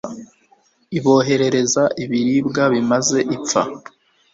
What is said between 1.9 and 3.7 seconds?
ibiribwa bibamaze ipfa